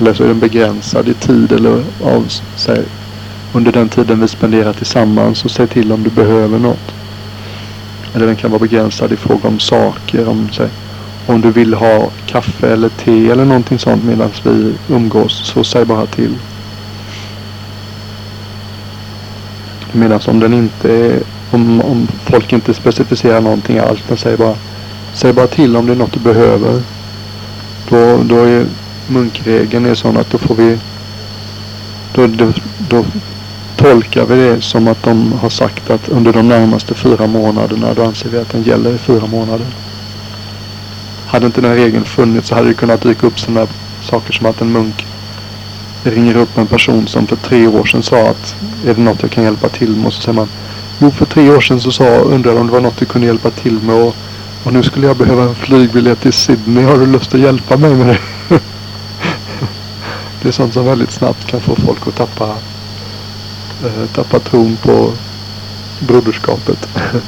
[0.00, 2.84] Eller så är den begränsad i tid eller av, säg,
[3.56, 6.94] under den tiden vi spenderar tillsammans och säg till om du behöver något.
[8.14, 10.28] Eller den kan vara begränsad i fråga om saker.
[10.28, 10.68] Om, säg,
[11.26, 15.84] om du vill ha kaffe eller te eller någonting sånt medan vi umgås så säg
[15.84, 16.34] bara till.
[19.92, 24.54] Medan om den inte är, om, om folk inte specificerar någonting alls, den säger bara,
[25.14, 26.82] säg bara till om det är något du behöver.
[27.88, 28.66] Då, då är
[29.08, 30.78] munkregeln är sån att då får vi,
[32.14, 32.52] då, då,
[32.88, 33.04] då
[33.76, 38.04] tolkar vi det som att de har sagt att under de närmaste fyra månaderna, då
[38.04, 39.66] anser vi att den gäller i fyra månader.
[41.26, 43.66] Hade inte den regeln funnits så hade det kunnat dyka upp sådana
[44.02, 45.06] saker som att en munk
[46.04, 49.30] ringer upp en person som för tre år sedan sa att är det något jag
[49.30, 50.06] kan hjälpa till med?
[50.06, 50.48] Och så säger man
[50.98, 53.50] Jo, för tre år sedan så sa, undrade om det var något du kunde hjälpa
[53.50, 54.14] till med och,
[54.64, 56.84] och nu skulle jag behöva en flygbiljett till Sydney.
[56.84, 58.18] Har du lust att hjälpa mig med det?
[60.42, 62.56] det är sånt som väldigt snabbt kan få folk att tappa,
[63.84, 65.12] Eh, tappat tron på
[66.00, 66.88] broderskapet.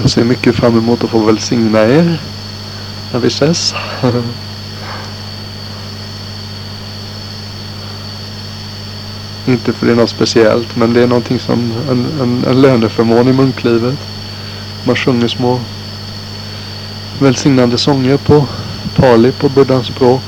[0.00, 2.20] Jag ser mycket fram emot att få välsigna er
[3.12, 3.74] när vi ses.
[9.46, 13.28] Inte för det är något speciellt men det är någonting som en, en, en löneförmån
[13.28, 13.98] i munklivet.
[14.84, 15.60] Man sjunger små
[17.18, 18.46] välsignande sånger på
[18.96, 20.22] pali, på buddhans språk.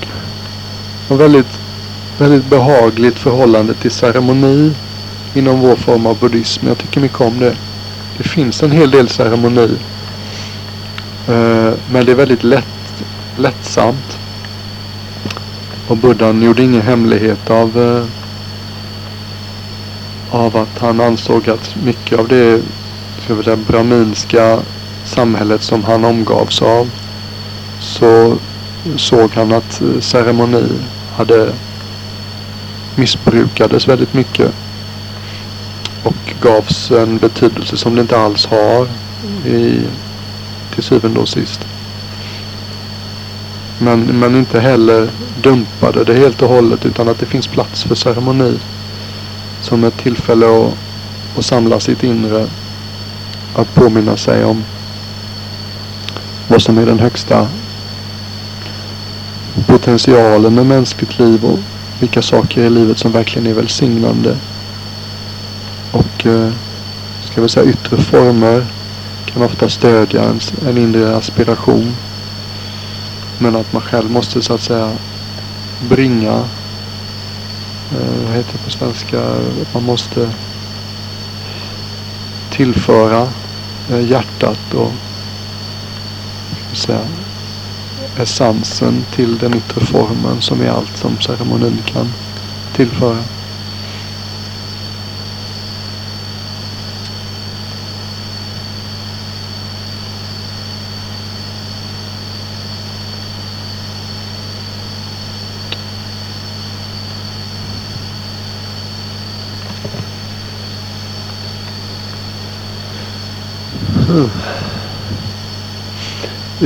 [1.08, 1.58] Och väldigt,
[2.18, 4.72] väldigt behagligt förhållande till ceremoni
[5.34, 6.66] inom vår form av buddhism.
[6.68, 7.56] Jag tycker mycket om det.
[8.18, 9.76] Det finns en hel del ceremoni.
[11.28, 13.04] Eh, men det är väldigt lätt,
[13.36, 14.18] lättsamt.
[15.88, 18.23] Och buddhan gjorde ingen hemlighet av, eh,
[20.34, 22.62] av att han ansåg att mycket av det
[23.44, 24.60] det brahminska
[25.04, 26.90] samhället som han omgavs av
[27.80, 28.36] så
[28.96, 30.68] såg han att eh, ceremoni
[31.16, 31.52] hade
[32.96, 34.52] missbrukades väldigt mycket
[36.02, 38.88] och gavs en betydelse som det inte alls har
[39.50, 39.80] i,
[40.74, 41.60] till syvende och sist.
[43.78, 45.08] Men, men inte heller
[45.42, 48.58] dumpade det helt och hållet utan att det finns plats för ceremoni
[49.64, 50.74] som ett tillfälle att,
[51.38, 52.46] att samla sitt inre
[53.54, 54.64] att påminna sig om
[56.48, 57.48] vad som är den högsta
[59.66, 61.58] potentialen med mänskligt liv och
[62.00, 64.36] vilka saker i livet som verkligen är välsignande
[65.92, 66.50] och eh,
[67.24, 68.66] ska vi säga yttre former
[69.24, 71.96] kan ofta stödja en, en inre aspiration.
[73.38, 74.92] Men att man själv måste så att säga
[75.88, 76.44] bringa,
[77.92, 79.40] Eh, vad heter det på svenska,
[79.72, 80.30] man måste
[82.50, 83.28] tillföra
[83.90, 84.92] eh, hjärtat och
[86.72, 87.06] säga,
[88.16, 92.12] essensen till den yttre formen som är allt som ceremonin kan
[92.72, 93.24] tillföra.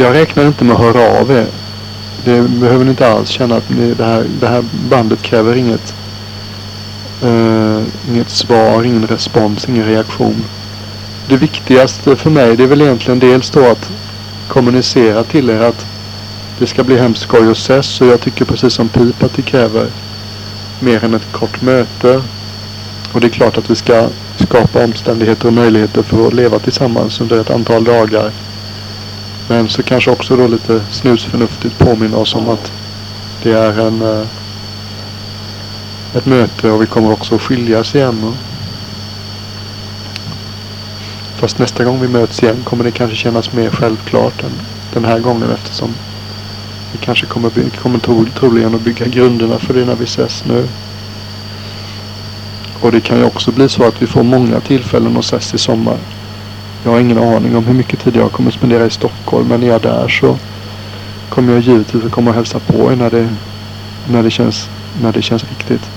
[0.00, 1.46] Jag räknar inte med att höra av er.
[2.24, 5.94] Det behöver ni inte alls känna att ni, det, här, det här bandet kräver inget,
[7.24, 10.44] uh, inget svar, ingen respons, ingen reaktion.
[11.28, 13.90] Det viktigaste för mig det är väl egentligen dels då att
[14.48, 15.86] kommunicera till er att
[16.58, 19.42] det ska bli hemskt skoj och ses och jag tycker precis som Pip att det
[19.42, 19.86] kräver
[20.80, 22.22] mer än ett kort möte.
[23.12, 27.20] Och det är klart att vi ska skapa omständigheter och möjligheter för att leva tillsammans
[27.20, 28.32] under ett antal dagar.
[29.48, 32.72] Men så kanske också då lite snusförnuftigt påminna oss om att
[33.42, 34.26] det är en eh,
[36.14, 38.34] ett möte och vi kommer också att skiljas igen.
[41.36, 44.50] Fast nästa gång vi möts igen kommer det kanske kännas mer självklart än
[44.92, 45.94] den här gången eftersom
[46.92, 47.98] vi kanske kommer, by- kommer
[48.30, 50.68] troligen att bygga grunderna för det när vi ses nu.
[52.80, 55.58] Och det kan ju också bli så att vi får många tillfällen att ses i
[55.58, 55.96] sommar.
[56.84, 59.66] Jag har ingen aning om hur mycket tid jag kommer spendera i Stockholm men när
[59.66, 60.38] jag är där så
[61.28, 63.28] kommer jag givetvis att komma och hälsa på er när det,
[64.10, 64.70] när det, känns,
[65.02, 65.90] när det känns riktigt.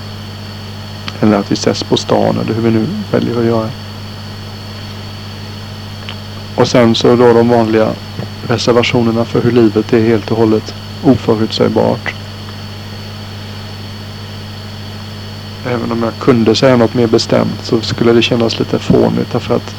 [1.19, 3.69] Eller att vi ses på stan eller hur vi nu väljer att göra.
[6.55, 7.89] Och sen så då de vanliga
[8.47, 12.13] reservationerna för hur livet är helt och hållet oförutsägbart.
[15.65, 19.55] Även om jag kunde säga något mer bestämt så skulle det kännas lite fånigt därför
[19.55, 19.75] att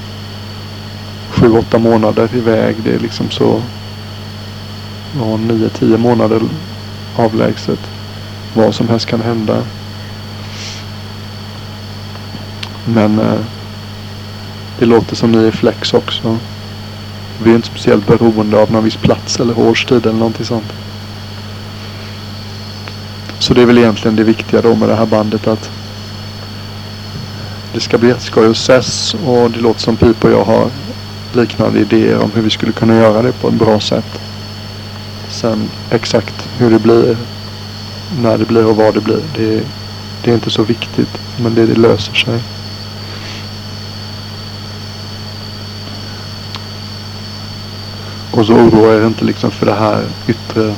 [1.43, 3.63] sju, åtta månader iväg det är liksom så
[5.19, 6.41] ja, nio, tio månader
[7.17, 7.79] avlägset.
[8.55, 9.63] Vad som helst kan hända.
[12.85, 13.41] Men eh,
[14.79, 16.39] det låter som ni är flex också.
[17.43, 20.73] Vi är inte speciellt beroende av någon viss plats eller årstid eller någonting sånt.
[23.39, 25.71] Så det är väl egentligen det viktiga då med det här bandet att
[27.73, 30.67] det ska bli jätteskoj att ses och det låter som Pip och jag har
[31.37, 34.21] liknande idéer om hur vi skulle kunna göra det på ett bra sätt.
[35.29, 37.17] Sen exakt hur det blir,
[38.23, 39.63] när det blir och vad det blir, det,
[40.25, 41.19] det är inte så viktigt.
[41.37, 42.41] Men det, det löser sig.
[48.31, 50.75] Och så oroar jag inte liksom för det här yttre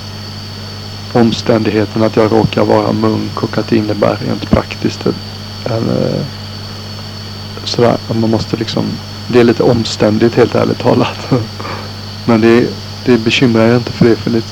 [1.12, 5.07] omständigheten att jag råkar vara munk och att det innebär rent praktiskt
[5.64, 6.25] eller eh,
[7.64, 7.97] sådär.
[8.09, 8.85] Man måste liksom,
[9.27, 11.31] det är lite omständigt helt ärligt talat.
[12.25, 12.69] Men det,
[13.05, 14.17] det bekymrar jag inte för det.
[14.17, 14.45] För det,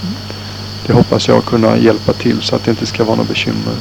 [0.87, 3.75] det hoppas jag kunna hjälpa till så att det inte ska vara något bekymmer.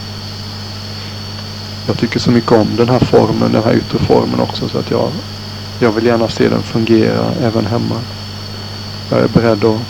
[1.88, 4.92] Jag tycker så mycket om den här formen, den här yttre formen också så att
[4.92, 5.12] jag,
[5.80, 7.96] jag vill gärna se den fungera även hemma
[9.12, 9.82] jag är beredd att,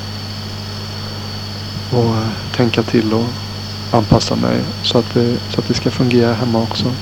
[1.91, 3.25] att eh, tänka till och
[3.91, 6.95] anpassa mig så att, det, så att det ska fungera hemma också.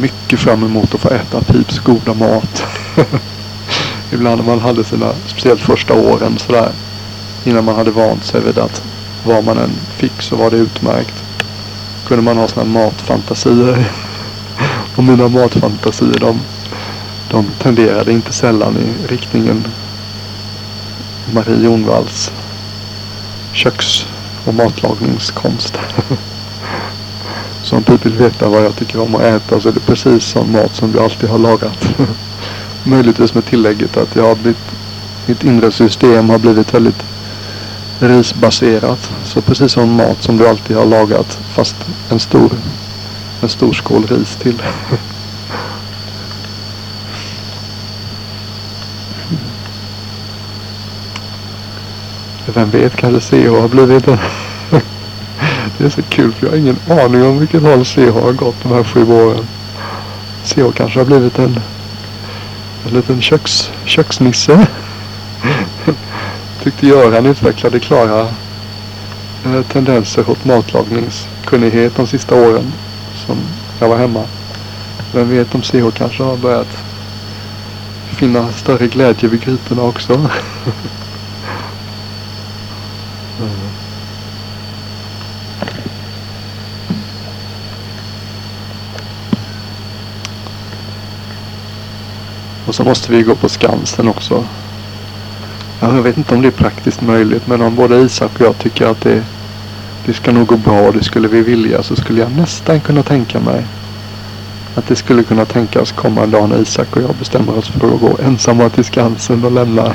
[0.00, 2.64] Mycket fram emot att få äta Pips goda mat.
[4.12, 6.70] Ibland när man hade sina, speciellt första åren sådär,
[7.44, 8.82] innan man hade vant sig vid att
[9.24, 11.14] vad man än fick så var det utmärkt
[12.06, 13.92] kunde man ha sådana matfantasier.
[14.96, 16.40] Och mina matfantasier de,
[17.30, 19.64] de tenderade inte sällan i riktningen
[21.32, 22.32] Marie Jonvalls
[23.52, 24.06] köks
[24.44, 25.78] och matlagningskonst.
[27.66, 30.24] Så om du vill veta vad jag tycker om att äta så är det precis
[30.24, 31.88] sån mat som jag alltid har lagat.
[32.84, 34.72] Möjligtvis med tillägget att jag har blivit,
[35.26, 37.02] mitt inre system har blivit väldigt
[37.98, 39.10] risbaserat.
[39.24, 41.76] Så precis som mat som du alltid har lagat fast
[42.10, 42.50] en stor,
[43.40, 44.62] en stor skål ris till.
[52.54, 54.18] Vem vet, kanske CH har blivit en...
[54.18, 54.45] Det
[55.86, 58.72] är så kul för jag har ingen aning om vilket håll CH har gått de
[58.72, 59.46] här sju åren.
[60.44, 61.60] CH kanske har blivit en,
[62.86, 64.66] en liten köks, köksnisse
[66.62, 68.20] tyckte Göran utvecklade klara
[69.44, 72.72] eh, tendenser åt matlagningskunnighet de sista åren
[73.26, 73.36] som
[73.80, 74.24] jag var hemma.
[75.12, 76.78] Vem vet om CH kanske har börjat
[78.16, 80.30] finna större glädje vid grytorna också.
[92.66, 94.44] Och så måste vi gå på Skansen också.
[95.80, 98.58] Ja, jag vet inte om det är praktiskt möjligt men om både Isak och jag
[98.58, 99.22] tycker att det,
[100.06, 103.02] det ska nog gå bra och det skulle vi vilja så skulle jag nästan kunna
[103.02, 103.64] tänka mig
[104.74, 107.94] att det skulle kunna tänkas komma en dag när Isak och jag bestämmer oss för
[107.94, 109.94] att gå ensamma till Skansen och lämna,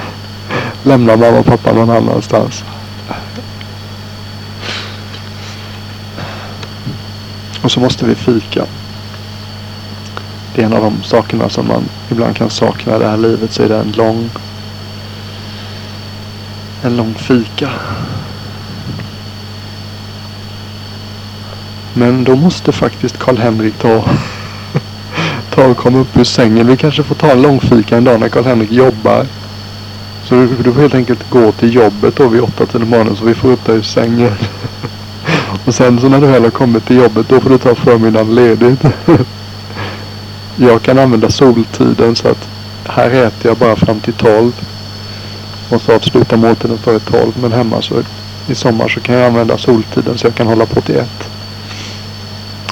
[0.84, 2.64] lämna mamma och pappa någon annanstans.
[7.62, 8.66] Och så måste vi fika.
[10.56, 13.52] Det är en av de sakerna som man ibland kan sakna i det här livet
[13.52, 14.30] så är det en lång
[16.84, 17.70] en lång fika.
[21.94, 24.04] Men då måste faktiskt Karl-Henrik ta
[25.50, 26.68] ta och komma upp ur sängen.
[26.68, 29.26] Vi kanske får ta en långfika en dag när Karl-Henrik jobbar.
[30.24, 33.26] Så du, du får helt enkelt gå till jobbet då vid åtta tiden morgonen så
[33.26, 34.32] vi får upp dig ur sängen.
[35.66, 38.36] och sen så när du väl har kommit till jobbet då får du ta förmiddagen
[38.36, 38.82] ledigt.
[40.56, 42.48] jag kan använda soltiden så att
[42.86, 44.52] här äter jag bara fram till tolv.
[45.70, 47.32] Och så avslutar måltiden före tolv.
[47.42, 48.04] Men hemma så
[48.48, 51.10] i sommar så kan jag använda soltiden så jag kan hålla på till 1.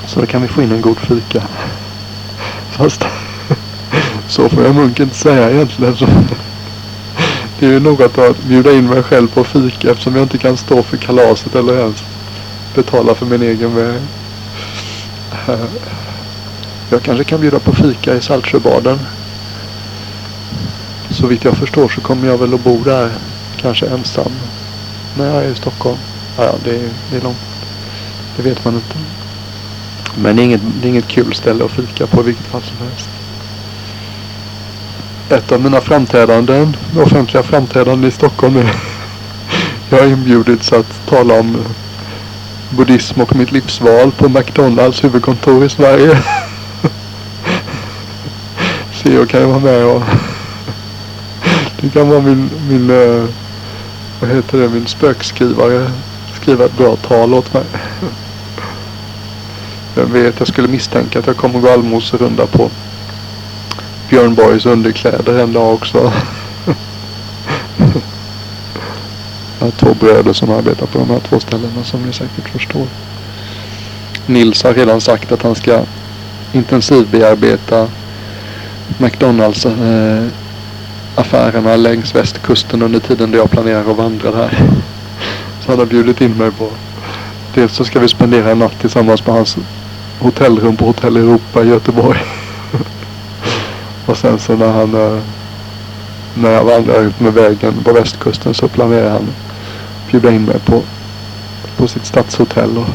[0.06, 1.44] Så då kan vi få in en god fika.
[2.72, 3.06] Fast
[4.28, 5.98] så får jag munken inte säga egentligen.
[5.98, 6.06] Så
[7.60, 10.58] det är ju något att bjuda in mig själv på fika eftersom jag inte kan
[10.58, 12.04] stå för kalaset eller ens
[12.76, 14.02] betala för min egen väg.
[16.92, 19.00] Jag kanske kan bjuda på fika i Saltsjöbaden.
[21.10, 23.12] Så vitt jag förstår så kommer jag väl att bo där.
[23.62, 24.32] Kanske ensam.
[25.18, 25.98] När jag är i Stockholm.
[26.38, 27.38] Ja, ja det, är, det är långt.
[28.38, 28.98] Det vet man inte.
[30.18, 32.62] Men det är, inget, det är inget kul ställe att fika på i vilket fall
[32.62, 33.10] som helst.
[35.30, 38.76] Ett av mina framträdanden, offentliga framträdanden i Stockholm är
[39.90, 41.58] jag har inbjudits att tala om
[42.70, 46.24] buddhism och mitt livsval på McDonalds huvudkontor i Sverige.
[49.20, 50.04] Jag kan ju vara med och
[51.82, 53.26] det kan vara min, min eh,
[54.20, 55.92] vad heter det, min spökskrivare.
[56.42, 57.64] Skriva ett bra tal åt mig.
[59.96, 62.70] Vem vet, jag skulle misstänka att jag kommer gå allmoserunda på
[64.10, 65.98] Björn Borgs underkläder en dag också.
[69.60, 72.88] Jag har två bröder som arbetar på de här två ställena som ni säkert förstår.
[74.26, 75.82] Nils har redan sagt att han ska
[76.54, 77.88] intensivbearbeta
[78.98, 80.24] McDonalds eh,
[81.16, 84.60] affärerna längs västkusten under tiden då jag planerar att vandra där.
[85.62, 86.70] Så han har bjudit in mig på.
[87.54, 89.58] Dels så ska vi spendera en natt tillsammans på hans
[90.20, 92.20] hotellrum på Hotell Europa i Göteborg.
[94.06, 95.20] och sen så när han eh,
[96.34, 100.60] när jag vandrar ut med vägen på västkusten så planerar han att bjuda in mig
[100.60, 100.82] på,
[101.78, 102.90] på sitt stadshotell och,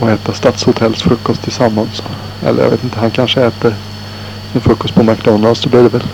[0.00, 2.02] och äta stadshotellsfrukost tillsammans.
[2.46, 3.74] Eller jag vet inte, han kanske äter
[4.54, 6.06] en frukost på McDonalds, då blir det väl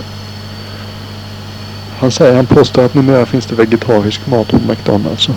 [1.99, 5.23] han säger, han påstår att numera finns det vegetarisk mat på McDonalds.
[5.23, 5.33] Så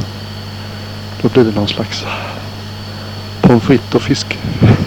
[1.22, 2.06] då blir det någon slags
[3.42, 4.40] pommes frites och fisk,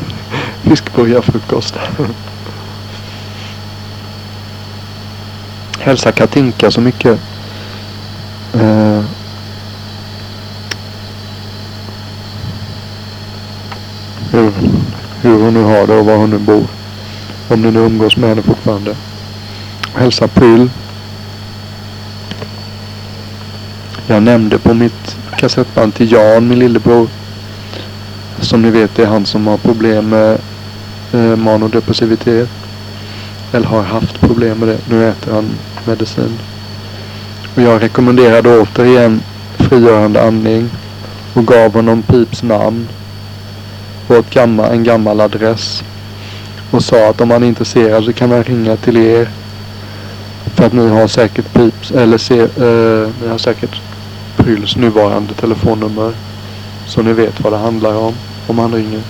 [0.63, 1.75] fiskburgarfrukost.
[5.79, 7.21] Hälsa Katinka så mycket.
[8.55, 9.05] Uh,
[14.31, 14.53] hur,
[15.23, 16.67] hur hon nu har det och var hon nu bor.
[17.53, 18.97] Om ni nu umgås med henne fortfarande.
[19.95, 20.71] Hälsa Pryl.
[24.07, 27.09] Jag nämnde på mitt kassettband till Jan, min lillebror.
[28.41, 30.39] Som ni vet det är han som har problem med
[31.13, 32.49] eh, manodepressivitet.
[33.53, 34.79] Eller har haft problem med det.
[34.89, 35.51] Nu äter han
[35.85, 36.39] medicin.
[37.55, 39.23] Och jag rekommenderade återigen
[39.59, 40.71] frigörande andning.
[41.35, 42.89] Och gav honom Pips namn.
[44.09, 45.83] Och ett gammal, en gammal adress.
[46.73, 49.29] Och sa att om han är intresserad så kan han ringa till er.
[50.55, 53.81] För att ni har säkert Pips, eller se, eh, ni har säkert
[54.37, 56.13] Pryls nuvarande telefonnummer.
[56.87, 58.15] Så ni vet vad det handlar om.
[58.47, 59.03] Om han ringer.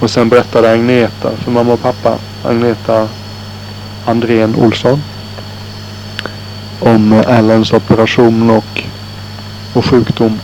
[0.00, 2.18] Och sen berättade Agneta för mamma och pappa.
[2.44, 3.08] Agneta
[4.06, 5.02] Andrén Olsson.
[6.80, 8.82] Om Allens operation och,
[9.74, 10.40] och sjukdom.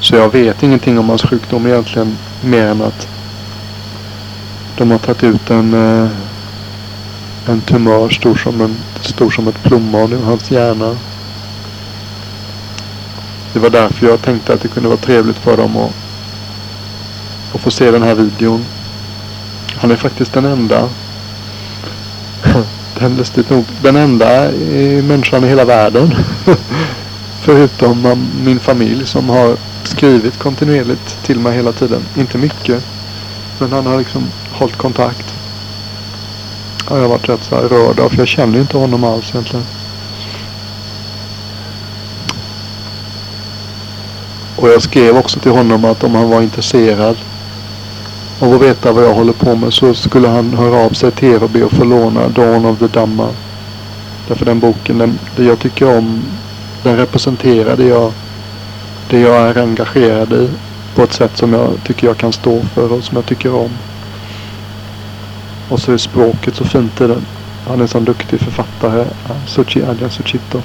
[0.00, 2.18] Så jag vet ingenting om hans sjukdom egentligen.
[2.44, 3.08] Mer än att
[4.76, 6.10] de har tagit ut en, eh,
[7.46, 10.96] en tumör stor som, en, stor som ett plommon i hans hjärna.
[13.52, 15.92] Det var därför jag tänkte att det kunde vara trevligt för dem att,
[17.54, 18.64] att få se den här videon.
[19.76, 20.88] Han är faktiskt den enda
[22.98, 24.50] den, lustigt nog, den enda
[25.02, 26.14] människan i hela världen
[27.42, 32.02] förutom min familj som har skrivit kontinuerligt till mig hela tiden.
[32.16, 32.84] Inte mycket.
[33.58, 34.22] Men han har liksom
[34.62, 35.34] hållit kontakt.
[36.88, 39.30] Och jag har varit rätt så här rörd av för jag känner inte honom alls
[39.30, 39.64] egentligen.
[44.56, 47.16] Och jag skrev också till honom att om han var intresserad
[48.40, 51.28] av att veta vad jag håller på med så skulle han höra av sig till
[51.28, 53.28] er och be att få låna Dawn of the Dhamma.
[54.28, 56.22] Därför den boken, den, det jag tycker om,
[56.82, 58.12] den representerar det jag,
[59.10, 60.48] det jag är engagerad i
[60.94, 63.70] på ett sätt som jag tycker jag kan stå för och som jag tycker om.
[65.72, 67.26] Och så är språket så fint i den.
[67.66, 70.60] Han är en sån duktig författare, eh, Suchi Adjan Suchito.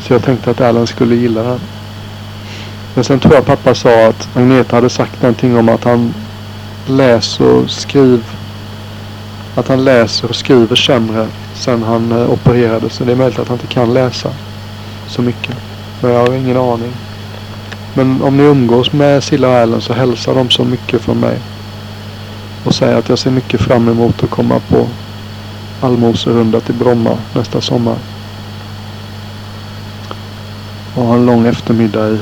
[0.00, 1.60] Så jag tänkte att Alan skulle gilla den.
[2.94, 6.14] Men sen tror jag pappa sa att Agneta hade sagt någonting om att han
[6.86, 8.24] läser och skriver
[9.54, 12.92] att han läser och skriver sämre sen han eh, opererades.
[12.92, 14.30] Så det är möjligt att han inte kan läsa
[15.08, 15.56] så mycket.
[16.00, 16.92] Men jag har ingen aning.
[17.94, 21.38] Men om ni umgås med Silla och Alan så hälsar de så mycket från mig.
[22.68, 24.88] Och säger att jag ser mycket fram emot att komma på
[25.80, 27.96] allmoserunda till Bromma nästa sommar.
[30.94, 32.18] Och ha en lång eftermiddag i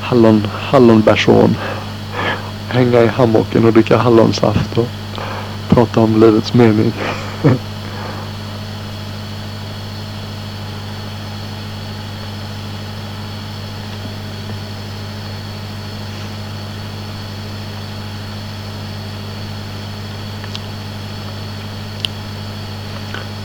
[0.00, 1.56] hallon, hallonbärsån.
[2.68, 4.88] Hänga i hammocken och dricka hallonsaft och
[5.68, 6.92] prata om livets mening.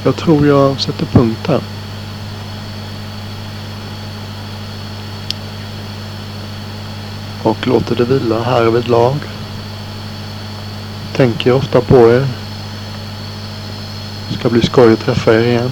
[0.06, 1.62] Jag tror jag sätter punkt här.
[7.44, 9.16] Och låter det vila här vid lag.
[11.16, 12.28] Tänker ofta på er.
[14.30, 15.72] Det ska bli skoj att träffa er igen.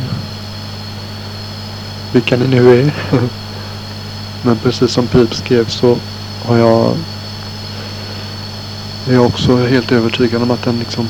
[2.11, 2.91] Vilka ni nu är.
[4.43, 5.97] Men precis som Pip skrev så
[6.45, 6.97] har jag
[9.09, 11.09] är jag också helt övertygad om att den liksom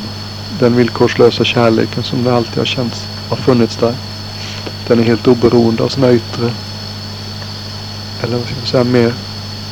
[0.60, 3.96] den villkorslösa kärleken som det alltid har känts har funnits där.
[4.88, 6.54] Den är helt oberoende av sina yttre
[8.22, 9.14] eller vad ska man säga mer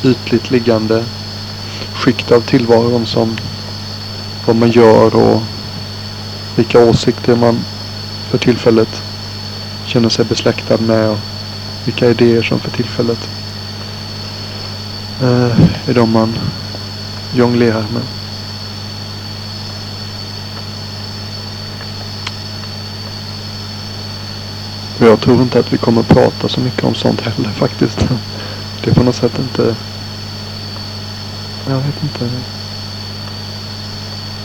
[0.04, 1.04] ytligt liggande
[1.94, 3.36] skikt av tillvaron som
[4.46, 5.42] vad man gör och
[6.56, 7.64] vilka åsikter man
[8.30, 9.02] för tillfället
[9.86, 11.18] känner sig besläktad med och
[11.84, 13.28] vilka idéer som för tillfället
[15.22, 16.38] eh, är de man
[17.34, 18.19] jonglerar med.
[25.00, 28.08] Och jag tror inte att vi kommer prata så mycket om sånt heller faktiskt.
[28.84, 29.74] Det är på något sätt inte...
[31.68, 32.30] Jag vet inte.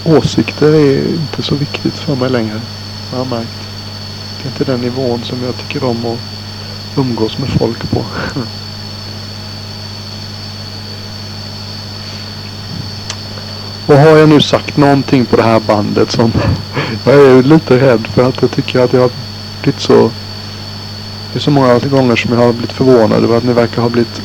[0.04, 2.62] Åsikter är inte så viktigt för mig längre.
[3.12, 3.68] Jag har märkt.
[4.38, 6.20] Det är inte den nivån som jag tycker om att
[6.98, 8.06] umgås med folk på.
[13.88, 16.32] Och har jag nu sagt någonting på det här bandet som
[17.06, 19.12] jag är lite rädd för att jag tycker att jag har
[19.62, 20.12] blivit så
[21.36, 23.90] det är så många gånger som jag har blivit förvånad över att ni verkar ha
[23.90, 24.22] blivit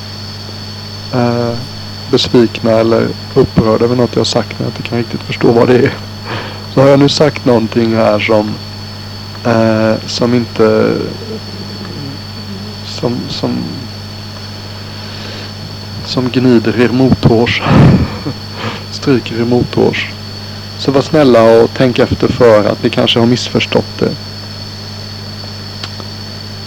[1.12, 1.54] eh,
[2.10, 5.68] besvikna eller upprörda över något jag har sagt när jag inte kan riktigt förstå vad
[5.68, 5.94] det är.
[6.74, 8.54] Så har jag nu sagt någonting här som
[9.46, 10.96] eh, som inte
[12.84, 13.64] som, som
[16.04, 17.62] som gnider er mothårs.
[18.90, 20.10] Stryker er mothårs.
[20.78, 24.29] Så var snälla och tänk efter för att ni kanske har missförstått det.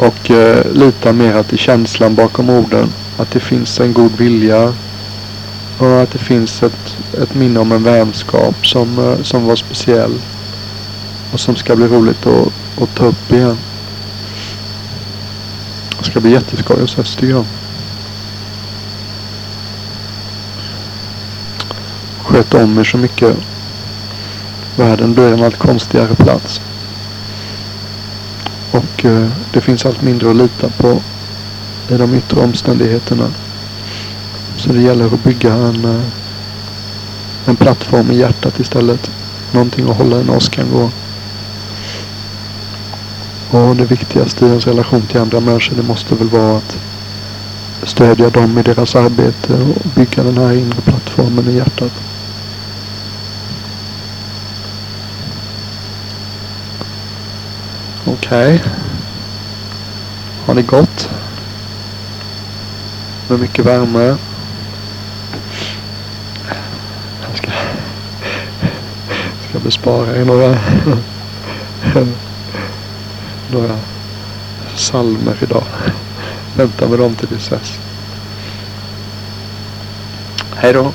[0.04, 2.94] Och eh, lita mera till känslan bakom orden.
[3.18, 4.74] Att det finns en god vilja.
[5.78, 10.14] Och att det finns ett, ett minne om en vänskap som, eh, som var speciell.
[11.34, 12.48] Och som ska bli roligt att,
[12.82, 13.58] att ta upp igen.
[16.00, 17.46] Det ska bli jätteskoj att ses tycker jag.
[22.24, 23.38] Sköt om er så mycket.
[24.76, 26.62] Världen blir en allt konstigare plats.
[28.74, 31.02] Och eh, det finns allt mindre att lita på
[31.90, 33.28] i de yttre omständigheterna.
[34.58, 36.02] Så det gäller att bygga en, eh,
[37.46, 39.12] en plattform i hjärtat istället.
[39.52, 40.90] Någonting att hålla en åskan gå.
[43.58, 46.78] Och det viktigaste i ens relation till andra människor det måste väl vara att
[47.84, 51.92] stödja dem i deras arbete och bygga den här inre plattformen i hjärtat.
[58.06, 58.56] Okej.
[58.56, 58.70] Okay.
[60.46, 61.10] Har det gott?
[63.28, 64.18] Med mycket värme.
[67.22, 67.52] Jag ska,
[69.50, 70.58] ska bespara er några
[73.52, 73.78] några
[74.76, 75.64] salmer idag.
[76.56, 77.80] Vänta med dem till vi ses.
[80.56, 80.92] Hej då.